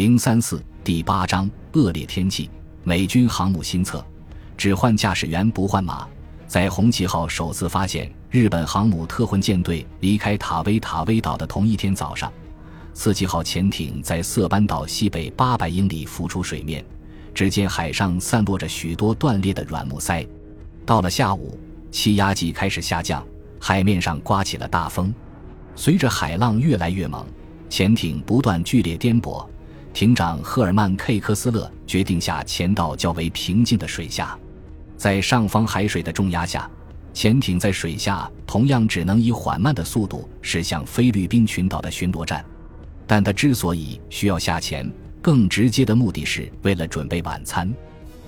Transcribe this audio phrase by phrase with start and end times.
[0.00, 2.48] 零三四第八章恶劣天气。
[2.84, 4.02] 美军航母新测，
[4.56, 6.08] 只换驾驶员不换马。
[6.46, 12.32] 在红旗号首次发现日本航母特混舰队离开塔威塔威岛的同一天早上，
[12.94, 16.82] 刺旗号潜艇在色班岛西北八百英里浮出水面。
[17.34, 20.26] 只见海上散落着许多断裂的软木塞。
[20.86, 21.60] 到了下午，
[21.90, 23.22] 气压计开始下降，
[23.60, 25.12] 海面上刮起了大风。
[25.76, 27.22] 随着海浪越来越猛，
[27.68, 29.46] 潜艇不断剧烈颠簸。
[29.92, 34.38] 艇长赫尔曼 ·K· 科斯勒决定下潜到较为平静的水下，
[34.96, 36.70] 在上方海水的重压下，
[37.12, 42.44] 潜艇在水下同样只能以缓慢的速度驶向菲律宾群岛的巡逻站。
[43.06, 44.90] 但他之所以需要下潜，
[45.20, 47.70] 更直接的目的是为了准备晚餐。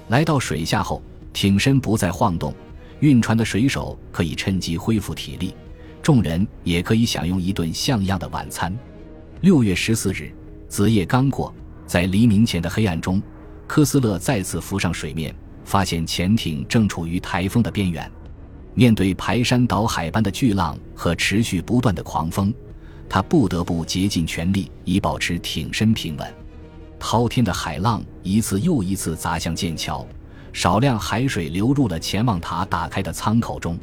[0.08, 1.00] 来到水下后，
[1.32, 2.52] 艇身不再晃动，
[2.98, 5.54] 运船的水手可以趁机恢复体力，
[6.02, 8.76] 众人也可以享用一顿像样的晚餐。
[9.40, 10.34] 六月十四日。
[10.72, 11.54] 子夜刚过，
[11.86, 13.20] 在黎明前的黑暗中，
[13.66, 15.34] 科斯勒再次浮上水面，
[15.66, 18.10] 发现潜艇正处于台风的边缘。
[18.72, 22.54] 面对排山倒海般的巨浪和持续不断的狂风，
[23.06, 26.34] 他不得不竭尽全力以保持艇身平稳。
[26.98, 30.06] 滔天的海浪一次又一次砸向剑桥，
[30.54, 33.78] 少量海水流入了潜望塔打开的舱口中。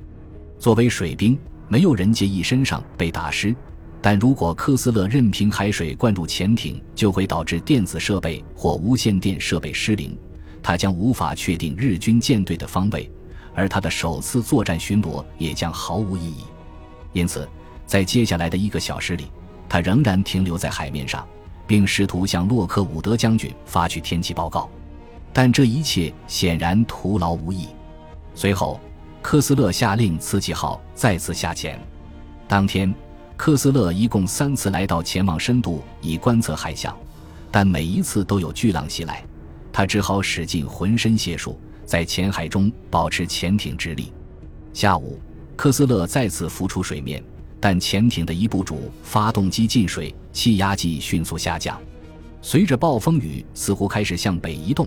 [0.57, 3.55] 作为水兵，没有人介意身上被打湿。
[4.01, 10.17] 但如果科斯勒任凭海水灌入潜艇，就会导致电子设备或无线电设备失灵，
[10.63, 13.11] 他将无法确定日军舰队的方位，
[13.53, 16.45] 而他的首次作战巡逻也将毫无意义。
[17.11, 17.45] 因此，
[17.85, 19.25] 在接下来的一个小时里，
[19.67, 21.27] 他仍然停留在海面上，
[21.67, 24.69] 并试图向洛克伍德将军发去天气报告，
[25.33, 27.67] 但这一切显然徒劳无益。
[28.33, 28.79] 随后，
[29.21, 31.77] 科斯勒下令刺旗号再次下潜。
[32.47, 32.95] 当天。
[33.39, 36.93] 科斯勒一共三次来到潜望深度以观测海象，
[37.49, 39.23] 但每一次都有巨浪袭来，
[39.71, 44.11] 他只好使尽浑身解数在浅海中保持潜艇直立。
[44.73, 45.17] 下午，
[45.55, 47.23] 科斯勒再次浮出水面，
[47.61, 51.79] 但潜艇的一部主发动机进水，气压计迅速下降。
[52.41, 54.85] 随着暴风雨似乎开始向北移动，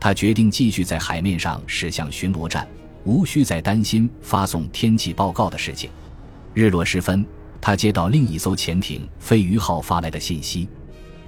[0.00, 2.66] 他决定继续在海面上驶向巡逻站，
[3.04, 5.90] 无需再担心发送天气报告的事情。
[6.54, 7.22] 日落时分。
[7.60, 10.68] 他接到另一艘潜艇“飞鱼号”发来的信息，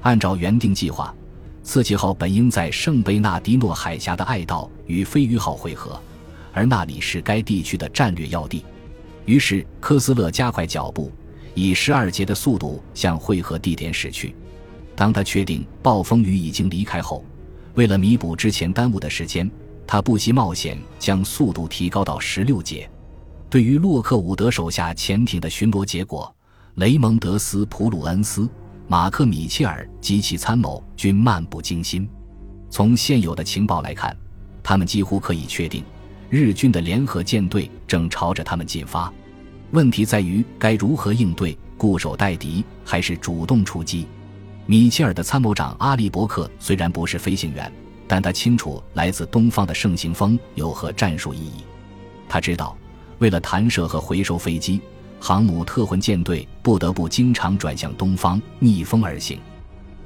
[0.01, 1.15] 按照原定计划，
[1.63, 6.01] 刺旗号本应在圣贝纳迪诺海峡的爱岛与“飞鱼号”会合，
[6.53, 8.65] 而那里是该地区的战略要地。
[9.27, 11.13] 于是，科斯勒加快脚步，
[11.55, 14.35] 以十二节的速度向会合地点驶去。
[14.97, 17.25] 当他确定暴风雨已经离开后，
[17.75, 19.49] 为了弥补之前耽误的时间，
[19.87, 22.91] 他不惜冒险将速度提高到十六节。
[23.53, 26.35] 对于洛克伍德手下潜艇的巡逻结果，
[26.77, 28.49] 雷蒙德斯·普鲁恩斯、
[28.89, 32.09] 马克·米切尔及其参谋均漫不经心。
[32.71, 34.17] 从现有的情报来看，
[34.63, 35.85] 他们几乎可以确定，
[36.31, 39.13] 日军的联合舰队正朝着他们进发。
[39.73, 44.07] 问题在于该如何应对：固守待敌，还是主动出击？
[44.65, 47.71] 米切尔的参谋长阿利伯克虽然不是飞行员，
[48.09, 51.63] 但他清楚来自东方的盛行风有何战术意义。
[52.27, 52.75] 他知道。
[53.23, 54.81] 为了弹射和回收飞机，
[55.21, 59.39] 航母特混舰队不得不经常转向东方逆风而行。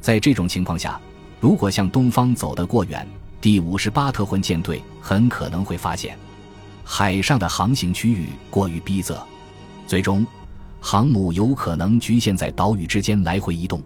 [0.02, 1.00] 在这种情况下，
[1.40, 3.08] 如果向东方走得过远，
[3.40, 6.14] 第五十八特混舰队很可能会发现
[6.84, 9.16] 海上的航行区域过于逼仄，
[9.86, 10.26] 最终
[10.78, 13.82] 航母有可能局限在岛屿之间来回移动。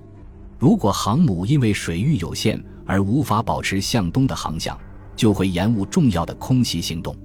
[0.59, 4.77] 如果航母因为水域有限而无法保持向东的航向，
[5.15, 7.17] 就会延误重要的空袭行动。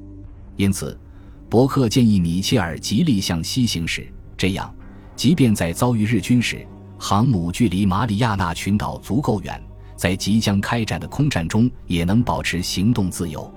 [0.56, 0.96] 因此。
[1.50, 4.74] 伯克建议米切尔极力向西行驶，这样，
[5.16, 6.66] 即便在遭遇日军时，
[6.98, 9.62] 航母距离马里亚纳群岛足够远，
[9.96, 13.50] 在即将开展的空战中也能保持行动自由。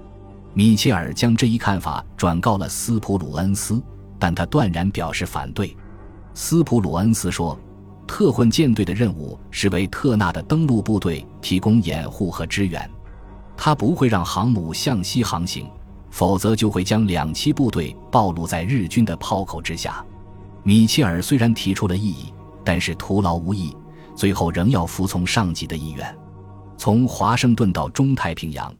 [0.54, 3.82] 米切尔将这一看法转告了斯普鲁恩斯，
[4.18, 5.74] 但他断然表示反对。
[6.34, 7.58] 斯普鲁恩斯说
[8.06, 12.88] ：“特混舰队的任务是为特纳的登陆部队提供掩护和支援，
[13.56, 15.66] 他不会让航母向西航行。”
[16.10, 20.04] 否则就会将两栖部队暴露在日军的炮口之下。
[20.62, 22.32] 米切尔虽然提出了异议，
[22.64, 23.74] 但是徒劳无益，
[24.14, 26.16] 最后仍要服从上级的意愿。
[26.76, 28.74] 从华盛顿到中太平洋，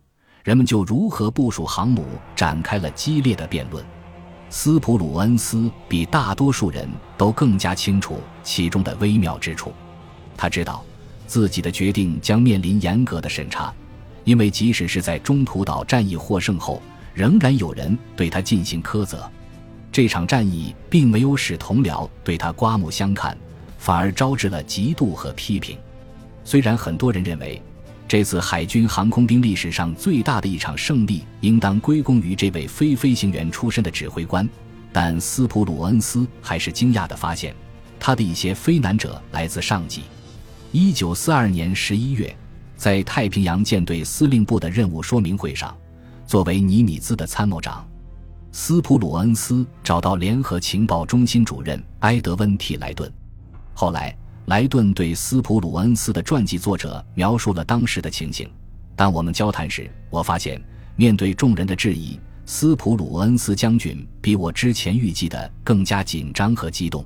[0.44, 2.04] 人们就如何部署航母
[2.36, 3.84] 展开了激烈的辩论。
[4.50, 9.72] 斯普鲁恩斯比大多数人都更加清楚其中的微妙之处。
[10.36, 10.84] 他知道
[11.26, 13.72] 自己的决定将面临严格的审查，
[14.24, 16.80] 因为即使是在中途岛战役获胜后。
[17.18, 19.28] 仍然有人对他进行苛责，
[19.90, 23.36] 这场战役并没有使同僚对他刮目相看，
[23.76, 25.76] 反而招致了嫉妒和批评。
[26.44, 27.60] 虽然很多人认为，
[28.06, 34.48] 这次海军航空兵历史上最大的一场胜利应当归功于这位非飞行员出身的指挥官，
[34.92, 37.52] 但斯普鲁恩斯还是惊讶地发现，
[37.98, 40.02] 他的一些非难者来自上级。
[40.70, 42.32] 一九四二年十一月，
[42.76, 45.76] 在太平洋舰队司令部的任务说明会上，
[46.28, 47.88] 作为尼米兹的参谋长，
[48.52, 53.10] 斯普鲁恩斯找到联合情报中心主任埃德温·提莱顿。
[53.72, 54.14] 后来。
[54.46, 58.48] 莱顿对斯普鲁恩斯的传记作者描述了当时的情形。
[58.96, 60.58] 当我们交谈时，我发现，
[60.96, 67.04] 面对众人的质疑，斯普鲁恩斯将军比我之前预计的更加紧张和激动。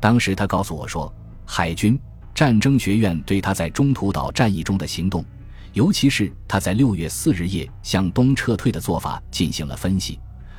[0.00, 1.12] 当时他告诉我说，
[1.44, 2.00] 海军
[2.34, 5.22] 战争学院对他在中途岛战役中的行动，
[5.72, 10.18] 尤其是他在六月四日夜向东撤退的做法进行了分析，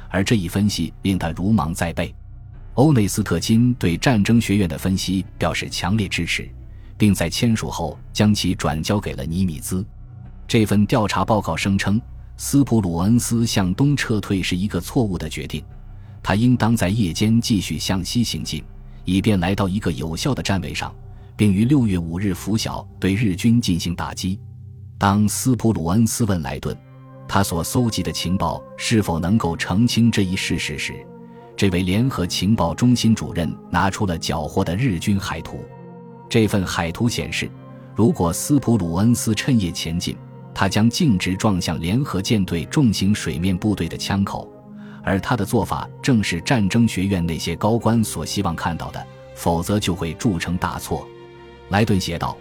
[0.10, 2.14] 而这一分析令他如芒在背。
[2.76, 6.50] 欧内斯特金对战争学院的分析表示强烈支持，
[6.98, 9.86] 并在签署后将其转交给了尼米兹。
[10.48, 12.02] 这份调查报告声称，
[12.38, 15.62] 斯普鲁恩斯向东撤退是一个错误的决定，
[16.24, 18.64] 他应当在夜间继续向西行进，
[19.04, 20.96] 以便来到一个有效的站位上，
[21.36, 24.40] 并于六月五日拂晓对日军进行打击。
[25.02, 26.78] 当斯普鲁恩斯问莱顿，
[27.28, 30.94] 他所搜集的情报是否能够澄清这一事实时，
[31.58, 35.66] 这位联合情报中心主任拿出了缴获的日军海图。
[36.30, 37.50] 这份海图显示，
[37.96, 40.16] 如果斯普鲁恩斯趁夜前进，
[40.54, 44.48] 他将径直撞向联合舰队重型水面部队的枪口，
[45.04, 49.04] 而他的做法正是战争学院那些高官所希望看到的，
[49.34, 51.08] 否则就会铸成大错。
[51.70, 52.38] 莱顿写道：“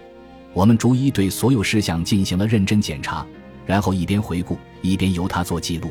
[0.53, 3.27] 我们逐一对所有事项进行了认真检查，
[3.67, 5.91] 然后一边回顾，一边由他做记录。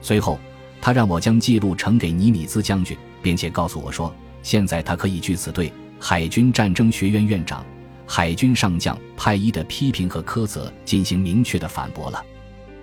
[0.00, 0.38] 随后。”
[0.78, 7.64] 他让我将记录呈给尼米兹将军，并且告诉我说，现在他可以据此对海军战争学院院长、
[8.06, 12.22] 海军上将派伊的批评和苛责进行明确的反驳了。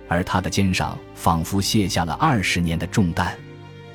[0.08, 3.34] 而他的肩上仿佛卸下了二十年的重担，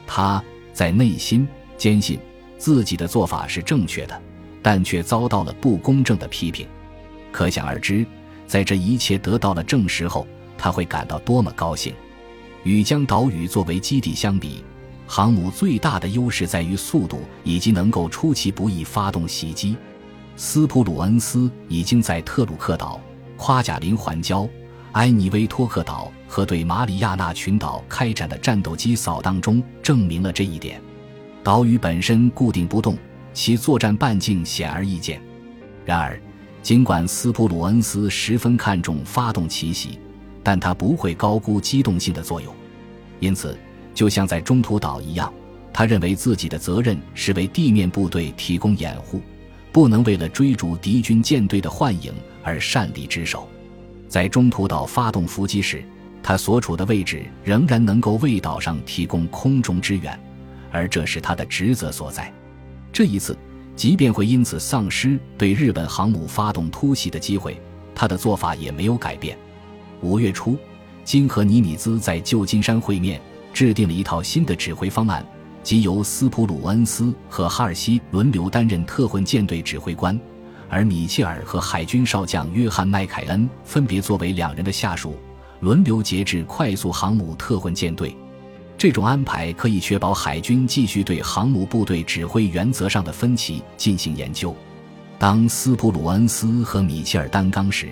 [0.08, 0.42] 他
[0.74, 2.18] 在内心坚信
[2.58, 4.20] 自己的做法是正确的，
[4.64, 6.66] 但却遭到了不公正的批评。
[7.32, 8.06] 可想而知，
[8.48, 10.28] 在这一切得到了证实后，
[10.58, 11.94] 他会感到多么高兴。
[12.64, 14.64] 与将岛屿作为基地相比，
[15.08, 19.78] 航母最大的优势在于速度以及能够出其不意发动袭击。
[20.36, 23.00] 斯普鲁恩斯已经在特鲁克岛、
[23.38, 24.48] 夸贾林环礁、
[24.94, 30.82] 埃尼威托克岛和对马里亚纳群岛开展的战斗机扫荡中证明了这一点。
[31.44, 32.98] 岛屿本身固定不动，
[33.34, 35.22] 其作战半径显而易见。
[35.86, 36.22] 然而，
[36.62, 39.98] 尽管斯普鲁恩斯十分看重发动奇袭，
[40.44, 42.54] 但他不会高估机动性的作用，
[43.20, 43.58] 因此，
[43.94, 45.34] 就像在中途岛一样，
[45.74, 49.22] 他认为自己的责任是为地面部队提供掩护，
[49.72, 52.14] 不能为了追逐敌军舰队的幻影
[52.44, 53.48] 而擅离职守。
[54.08, 55.84] 在中途岛发动伏击时，
[56.22, 60.20] 他所处的位置仍然能够为岛上提供空中支援，
[60.72, 62.32] 而这是他的职责所在。
[62.92, 63.38] 这一次，
[63.80, 67.58] 即便会因此丧失对日本航母发动突袭的机会，
[67.96, 69.38] 他的做法也没有改变。
[70.02, 70.58] 五月初，
[71.06, 73.22] 金和尼米兹在旧金山会面，
[73.54, 75.26] 制定了一套新的指挥方案，
[75.64, 80.20] 即由斯普鲁恩斯和哈尔西轮流担任特混舰队指挥官，
[80.68, 85.16] 而米切尔和海军少将约翰麦凯恩分别作为两人的下属，
[85.62, 88.14] 轮流节制快速航母特混舰队。
[88.80, 94.56] 这种安排可以确保海军继续对航母部队指挥原则上的分歧进行研究。
[95.20, 97.90] 当斯普鲁恩斯和米切尔担纲时，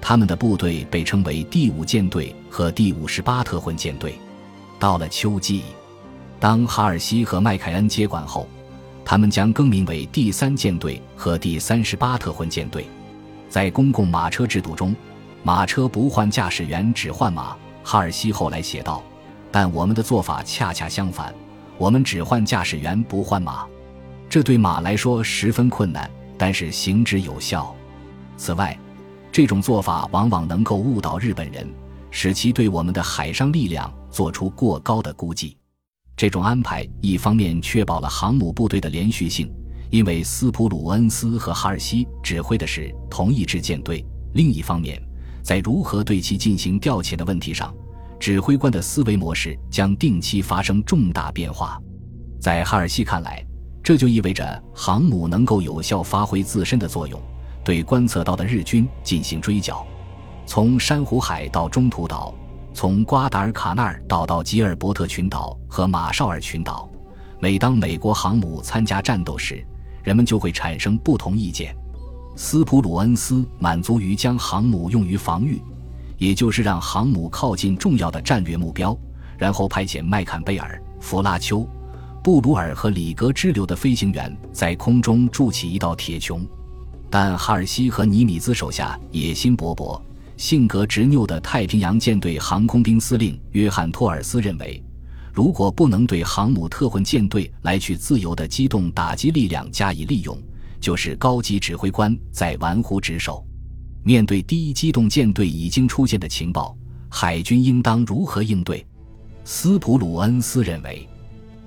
[0.00, 4.18] 他们的部队被称为第五舰队和第五十八特混舰队。
[4.78, 5.62] 到了秋季，
[6.38, 8.48] 当哈尔西和麦凯恩接管后，
[9.04, 12.86] 他们将更名为第三舰队和第三十八特混舰队。
[13.50, 14.96] 在公共马车制度中，
[15.42, 17.54] 马车不换驾驶员，只换马。
[17.84, 19.02] 哈尔西后来写道
[19.50, 21.34] ：“但我们的做法恰恰相反，
[21.78, 23.66] 我们只换驾驶员，不换马。
[24.28, 27.74] 这对马来说十分困难，但是行之有效。
[28.36, 28.78] 此外，”
[29.32, 31.68] 这种做法往往能够误导日本人，
[32.10, 35.56] 使其对我们的海上力量做出过高的估计。
[36.16, 39.48] 这种安排一方面确保了航母部队的连续性，
[39.88, 44.04] 因为斯普鲁恩斯和哈尔西指挥的是同一支舰队；
[44.34, 45.00] 另一方面，
[45.42, 47.72] 在如何对其进行调遣的问题上，
[48.20, 51.80] 指挥官的思维模式将定期发生重大变化。
[52.38, 53.44] 在哈尔西看来，
[53.82, 57.20] 这就意味着航母能够有效发挥自身的作用。
[57.64, 59.86] 对观测到的日军进行追剿，
[60.46, 62.34] 从珊瑚海到中途岛，
[62.74, 66.88] 从瓜达尔卡纳尔岛到吉尔伯特群岛和马绍尔群岛。
[67.38, 69.66] 每当美国航母参加战斗时，
[70.02, 71.74] 人们就会产生不同意见。
[72.36, 75.60] 斯普鲁恩斯满足于将航母用于防御，
[76.20, 78.96] 也就是让航母靠近重要的战略目标，
[79.38, 81.66] 然后派遣麦坎贝尔、弗拉丘、
[82.22, 86.46] 布鲁尔和里格支流的飞行员在空中筑起一道铁穹。
[87.08, 89.98] 但哈尔西和尼米兹手下野心勃勃、
[90.36, 94.84] 性格执拗的太平洋舰队航空兵司令约翰托尔斯认为，
[95.32, 100.38] 如果不能对航母特混舰队来去自由的机动打击力量加以利用，
[100.82, 103.42] 就是高级指挥官在玩忽职守。
[104.02, 106.76] 面对第一机动舰队已经出现的情报，
[107.08, 108.84] 海军应当如何应对？
[109.44, 111.06] 斯普鲁恩斯认为，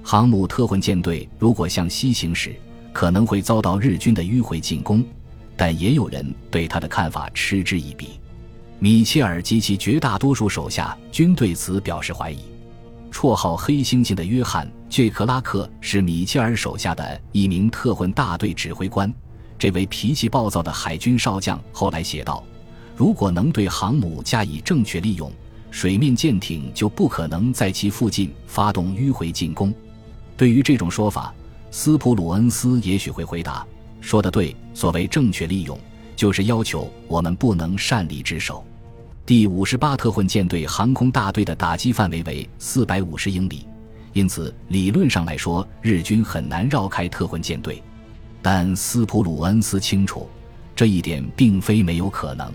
[0.01, 2.55] 航母特混舰队如果向西行驶，
[2.91, 5.03] 可能会遭到日军的迂回进攻。
[5.55, 8.19] 但也有人对他的看法嗤之以鼻。
[8.79, 12.39] 米切尔及其绝大多数手下均对此表示怀疑。
[13.11, 19.13] 绰号“黑猩猩”的约翰·杰克拉克是米切尔手下的一名特混大队指挥官。
[19.57, 22.43] 这位脾气暴躁的海军少将后来写道
[22.95, 25.31] ：“如果能对航母加以正确利用，
[25.71, 29.73] 水面舰艇就不可能在其附近发动迂回进攻。”
[30.35, 31.33] 对于这种说法，
[31.71, 33.65] 斯普鲁恩斯也许会回答。
[34.01, 35.79] 说的对，所谓正确利用，
[36.15, 38.65] 就是要求我们不能擅离职守。
[39.25, 43.65] 第五十八特混舰队航空大队的打击范围为四百五十英里，
[44.11, 47.81] 因此理论上来说，日军很难绕开特混舰队。
[48.43, 50.29] 但斯普鲁恩斯清楚，
[50.75, 52.53] 这一点并非没有可能。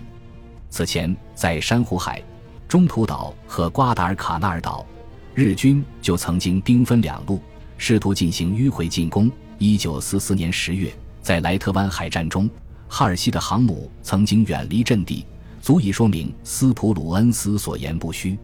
[0.69, 2.23] 此前在珊瑚海、
[2.67, 4.85] 中途岛和瓜达尔卡纳尔岛，
[5.33, 7.41] 日军就曾经兵分两路，
[7.77, 9.29] 试图进行迂回进攻。
[9.57, 10.93] 一九四四年十月。
[11.21, 12.49] 在莱特湾海战中，
[12.87, 15.25] 哈尔西的航母曾经远离阵地，
[15.61, 18.37] 足以说明斯普鲁恩斯所言不虚。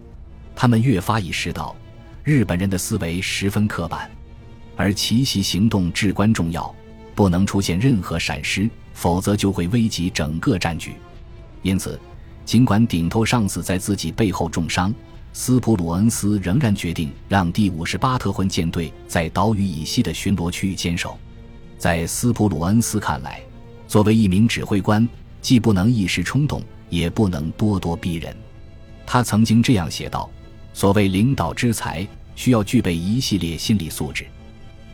[0.56, 1.76] 他们越发意识到，
[2.24, 4.12] 日本人的思维十分刻板，
[4.76, 6.76] 而奇袭行动至关重要，
[7.16, 10.94] 不能出现任何闪失，否则就会危及整个战局。
[11.64, 12.00] 因此，
[12.46, 14.94] 尽管顶头上司在自己背后重伤，
[15.34, 21.18] 斯普鲁恩斯仍然决定让第五十八特混舰队在岛屿以西的巡逻区域坚守。
[21.78, 23.42] 在斯普鲁恩斯看来，
[23.88, 25.08] 作为一名指挥官，
[25.42, 28.36] 既不能一时冲动，也不能咄咄逼人。
[29.06, 30.30] 他曾经这样写道
[30.74, 34.26] ：“所谓领导之才，需要具备一系列心理素质，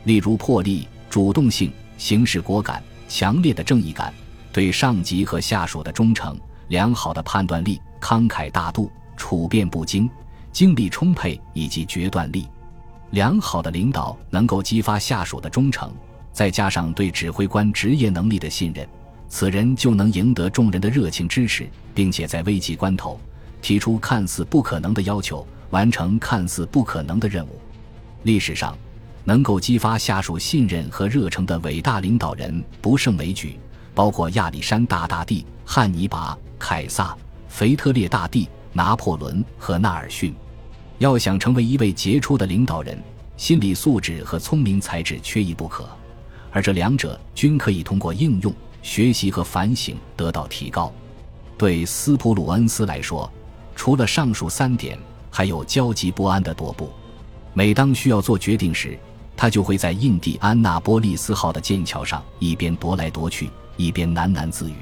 [0.04, 4.12] 例如魄力、主动性、行事果敢、强烈的正义感、
[4.52, 10.10] 对上级和下属的忠诚、良好的判断力、慷慨大度、处变不惊、
[10.50, 12.48] 精力充沛以及决断力。
[13.12, 15.94] 良好的领导能够激发下属的忠诚。”
[16.32, 18.84] 再加上对指挥官职业能力的信任，
[19.28, 23.20] 此人就能赢得众人的热情支持，并且在危急关头
[23.60, 27.60] 提出看似不可能的要求，完成看似不可能的任务。
[28.24, 28.76] 历史上，
[29.24, 33.58] 能够激发下属信任和热诚的伟大领导人不胜枚举，
[33.94, 37.16] 包括亚历山大大帝、汉尼拔、凯撒、
[37.48, 40.34] 腓特烈大帝、拿破仑和纳尔逊。
[40.98, 43.00] 要想成为一位杰出的领导人，
[43.36, 45.88] 心理素质和聪明才智缺一不可。
[46.50, 48.52] 而这两者均可以通过应用、
[48.82, 50.92] 学习和反省得到提高。
[51.56, 53.30] 对斯普鲁恩斯来说，
[53.74, 54.98] 除了上述三点，
[55.30, 56.90] 还有焦急不安的踱步。
[57.54, 58.98] 每当需要做决定时，
[59.42, 64.76] 他就会在印第安纳波利斯号的剑桥上一边踱来踱去，一边喃喃自语。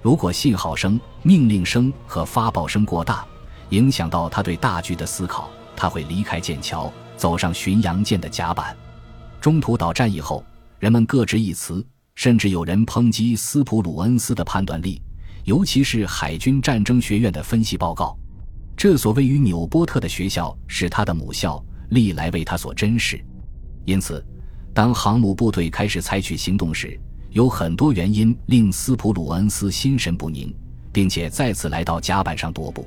[0.00, 3.26] 如果信号声、命令声和发报声过大，
[3.70, 8.76] 影响到他对大局的思考，他会离开剑桥，走上巡洋舰的甲板。
[9.40, 10.44] 中途岛战役后。
[10.78, 15.02] 人们各执一词，甚至有人抨击斯普鲁恩斯的判断力，
[15.42, 18.16] 尤其是海军战争学院的分析报告。
[18.76, 23.20] 这所位于纽波特的学校是他的母校，历来为他所珍视。
[23.84, 24.24] 因此，
[24.72, 26.98] 当航母部队开始采取行动时，
[27.30, 30.54] 有很多原因令斯普鲁恩斯心神不宁，
[30.92, 32.86] 并且再次来到甲板上踱步。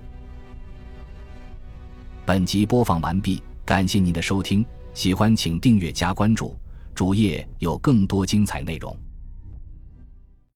[2.26, 6.58] 本集播放完毕，感谢您的收听，喜欢请订阅加关注。
[6.96, 8.96] 主页有更多精彩内容。